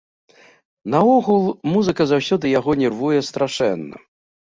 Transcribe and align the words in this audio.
Наогул, 0.93 1.45
музыка 1.75 2.03
заўсёды 2.15 2.45
яго 2.59 2.71
нервуе 2.83 3.19
страшэнна. 3.33 4.07